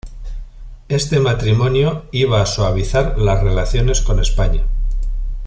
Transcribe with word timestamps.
Este 0.89 1.19
matrimonio 1.19 2.05
iba 2.11 2.41
a 2.41 2.47
suavizar 2.47 3.19
las 3.19 3.43
relaciones 3.43 4.01
con 4.01 4.19
España. 4.19 4.63